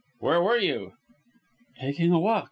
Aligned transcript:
Where 0.17 0.41
were 0.41 0.57
you?" 0.57 0.93
"Taking 1.79 2.11
a 2.11 2.17
walk. 2.19 2.39